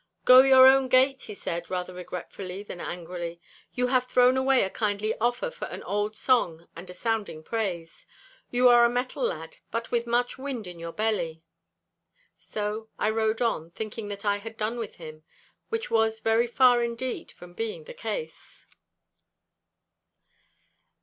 [0.25, 3.39] 'Go your own gate,' he said, rather regretfully than angrily.
[3.75, 8.07] 'You have thrown away a kindly offer for an old song and a sounding phrase.
[8.49, 11.43] You are a mettle lad, but with much wind in your belly.'
[12.39, 17.31] So I rode on, thinking that I had done with him—which was very far indeed
[17.33, 18.65] from being the case.